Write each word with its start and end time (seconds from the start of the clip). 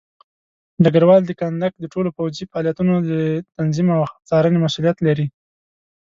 ډګروال 0.83 1.21
د 1.25 1.31
کندک 1.39 1.73
د 1.79 1.83
ټولو 1.93 2.09
پوځي 2.17 2.43
فعالیتونو 2.51 2.93
د 3.09 3.11
تنظیم 3.57 3.87
او 3.97 4.01
څارنې 4.29 4.59
مسوولیت 4.63 4.97
لري. 5.07 5.27